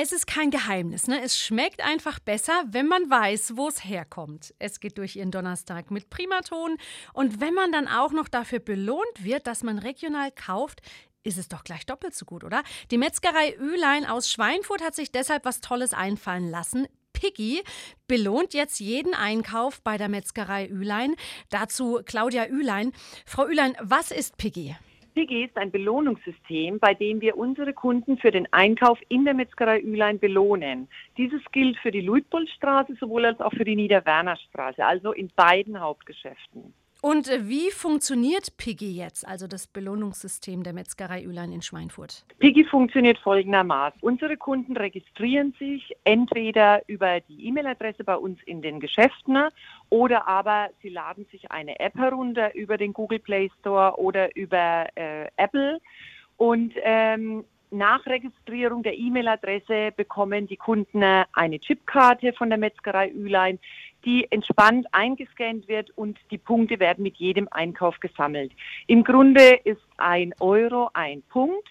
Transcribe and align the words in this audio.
Es 0.00 0.12
ist 0.12 0.28
kein 0.28 0.52
Geheimnis, 0.52 1.08
ne? 1.08 1.20
Es 1.20 1.36
schmeckt 1.36 1.82
einfach 1.82 2.20
besser, 2.20 2.62
wenn 2.68 2.86
man 2.86 3.10
weiß, 3.10 3.56
wo 3.56 3.66
es 3.66 3.84
herkommt. 3.84 4.54
Es 4.60 4.78
geht 4.78 4.96
durch 4.96 5.16
ihren 5.16 5.32
Donnerstag 5.32 5.90
mit 5.90 6.08
Primaton. 6.08 6.76
Und 7.14 7.40
wenn 7.40 7.52
man 7.52 7.72
dann 7.72 7.88
auch 7.88 8.12
noch 8.12 8.28
dafür 8.28 8.60
belohnt 8.60 9.24
wird, 9.24 9.48
dass 9.48 9.64
man 9.64 9.80
regional 9.80 10.30
kauft, 10.30 10.82
ist 11.24 11.36
es 11.36 11.48
doch 11.48 11.64
gleich 11.64 11.84
doppelt 11.84 12.14
so 12.14 12.26
gut, 12.26 12.44
oder? 12.44 12.62
Die 12.92 12.96
Metzgerei 12.96 13.56
Ülein 13.56 14.06
aus 14.06 14.30
Schweinfurt 14.30 14.84
hat 14.84 14.94
sich 14.94 15.10
deshalb 15.10 15.44
was 15.44 15.60
Tolles 15.60 15.94
einfallen 15.94 16.48
lassen. 16.48 16.86
Piggy 17.12 17.64
belohnt 18.06 18.54
jetzt 18.54 18.78
jeden 18.78 19.14
Einkauf 19.14 19.82
bei 19.82 19.98
der 19.98 20.08
Metzgerei 20.08 20.68
Ülein. 20.68 21.16
Dazu 21.50 22.02
Claudia 22.06 22.46
Ülein. 22.46 22.92
Frau 23.26 23.48
Ülein, 23.48 23.74
was 23.80 24.12
ist 24.12 24.36
Piggy? 24.36 24.76
Piggy 25.18 25.46
ist 25.46 25.56
ein 25.56 25.72
Belohnungssystem, 25.72 26.78
bei 26.78 26.94
dem 26.94 27.20
wir 27.20 27.36
unsere 27.36 27.72
Kunden 27.72 28.18
für 28.18 28.30
den 28.30 28.46
Einkauf 28.52 29.00
in 29.08 29.24
der 29.24 29.34
Metzgerei 29.34 29.80
Ülein 29.80 30.20
belohnen. 30.20 30.86
Dieses 31.16 31.42
gilt 31.50 31.76
für 31.78 31.90
die 31.90 32.02
Luitpoldstraße 32.02 32.94
sowohl 33.00 33.24
als 33.24 33.40
auch 33.40 33.52
für 33.52 33.64
die 33.64 33.74
Niederwernerstraße, 33.74 34.86
also 34.86 35.10
in 35.10 35.28
beiden 35.34 35.80
Hauptgeschäften. 35.80 36.72
Und 37.00 37.28
äh, 37.28 37.48
wie 37.48 37.70
funktioniert 37.70 38.56
Piggy 38.56 38.90
jetzt, 38.90 39.26
also 39.26 39.46
das 39.46 39.68
Belohnungssystem 39.68 40.64
der 40.64 40.72
Metzgerei 40.72 41.22
Ülein 41.22 41.52
in 41.52 41.62
Schweinfurt? 41.62 42.24
Piggy 42.40 42.64
funktioniert 42.64 43.18
folgendermaßen. 43.18 44.00
Unsere 44.02 44.36
Kunden 44.36 44.76
registrieren 44.76 45.54
sich 45.60 45.94
entweder 46.02 46.82
über 46.88 47.20
die 47.20 47.46
E-Mail-Adresse 47.46 48.02
bei 48.02 48.16
uns 48.16 48.40
in 48.46 48.62
den 48.62 48.80
Geschäften 48.80 49.38
oder 49.90 50.26
aber 50.26 50.70
sie 50.82 50.88
laden 50.88 51.24
sich 51.30 51.52
eine 51.52 51.78
App 51.78 51.94
herunter 51.94 52.52
über 52.56 52.76
den 52.76 52.92
Google 52.92 53.20
Play 53.20 53.48
Store 53.60 53.96
oder 53.96 54.34
über 54.34 54.86
äh, 54.96 55.28
Apple 55.36 55.80
und 56.36 56.74
ähm, 56.82 57.44
nach 57.70 58.04
Registrierung 58.06 58.82
der 58.82 58.98
E-Mail-Adresse 58.98 59.92
bekommen 59.96 60.46
die 60.46 60.56
Kunden 60.56 61.02
eine 61.02 61.60
Chipkarte 61.60 62.32
von 62.32 62.48
der 62.48 62.58
Metzgerei 62.58 63.10
Ülein, 63.10 63.58
die 64.04 64.26
entspannt 64.30 64.86
eingescannt 64.92 65.68
wird 65.68 65.90
und 65.96 66.18
die 66.30 66.38
Punkte 66.38 66.78
werden 66.78 67.02
mit 67.02 67.16
jedem 67.16 67.48
Einkauf 67.50 67.98
gesammelt. 68.00 68.52
Im 68.86 69.04
Grunde 69.04 69.60
ist 69.64 69.82
ein 69.96 70.34
Euro 70.40 70.90
ein 70.94 71.22
Punkt 71.22 71.68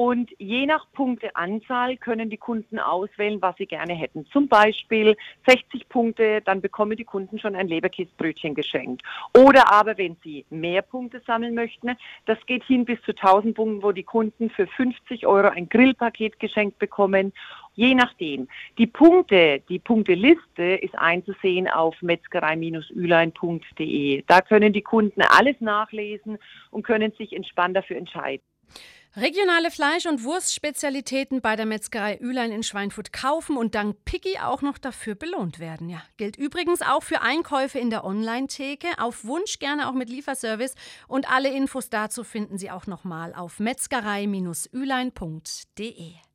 und 0.00 0.32
je 0.38 0.64
nach 0.64 0.86
Punkteanzahl 0.94 1.98
können 1.98 2.30
die 2.30 2.38
Kunden 2.38 2.78
auswählen, 2.78 3.42
was 3.42 3.54
sie 3.58 3.66
gerne 3.66 3.92
hätten. 3.92 4.24
Zum 4.32 4.48
Beispiel 4.48 5.14
60 5.46 5.90
Punkte, 5.90 6.40
dann 6.40 6.62
bekommen 6.62 6.96
die 6.96 7.04
Kunden 7.04 7.38
schon 7.38 7.54
ein 7.54 7.68
Leberkäsebrötchen 7.68 8.54
geschenkt. 8.54 9.02
Oder 9.36 9.70
aber, 9.70 9.98
wenn 9.98 10.16
sie 10.24 10.46
mehr 10.48 10.80
Punkte 10.80 11.20
sammeln 11.26 11.54
möchten, 11.54 11.90
das 12.24 12.38
geht 12.46 12.64
hin 12.64 12.86
bis 12.86 12.98
zu 13.02 13.10
1000 13.10 13.54
Punkten, 13.54 13.82
wo 13.82 13.92
die 13.92 14.04
Kunden 14.04 14.48
für 14.48 14.66
50 14.66 15.26
Euro 15.26 15.48
ein 15.48 15.68
Grillpaket 15.68 16.40
geschenkt 16.40 16.78
bekommen. 16.78 17.34
Je 17.74 17.94
nachdem. 17.94 18.48
Die 18.78 18.86
Punkte, 18.86 19.60
die 19.68 19.80
Punkteliste 19.80 20.62
ist 20.62 20.98
einzusehen 20.98 21.68
auf 21.68 22.00
metzgerei-ülein.de. 22.00 24.24
Da 24.26 24.40
können 24.40 24.72
die 24.72 24.80
Kunden 24.80 25.20
alles 25.20 25.60
nachlesen 25.60 26.38
und 26.70 26.84
können 26.84 27.12
sich 27.18 27.34
entspannt 27.34 27.76
dafür 27.76 27.98
entscheiden. 27.98 28.40
Regionale 29.16 29.72
Fleisch- 29.72 30.06
und 30.06 30.22
Wurstspezialitäten 30.22 31.40
bei 31.40 31.56
der 31.56 31.66
Metzgerei 31.66 32.16
Ülein 32.20 32.52
in 32.52 32.62
Schweinfurt 32.62 33.12
kaufen 33.12 33.56
und 33.56 33.74
dank 33.74 34.04
Picky 34.04 34.38
auch 34.38 34.62
noch 34.62 34.78
dafür 34.78 35.16
belohnt 35.16 35.58
werden. 35.58 35.88
Ja, 35.88 36.00
gilt 36.16 36.36
übrigens 36.36 36.80
auch 36.80 37.02
für 37.02 37.20
Einkäufe 37.20 37.80
in 37.80 37.90
der 37.90 38.04
Online-Theke. 38.04 38.86
Auf 38.98 39.24
Wunsch 39.24 39.58
gerne 39.58 39.88
auch 39.88 39.94
mit 39.94 40.10
Lieferservice. 40.10 40.76
Und 41.08 41.28
alle 41.28 41.50
Infos 41.50 41.90
dazu 41.90 42.22
finden 42.22 42.56
Sie 42.56 42.70
auch 42.70 42.86
nochmal 42.86 43.34
auf 43.34 43.58
metzgerei-ülein.de. 43.58 46.29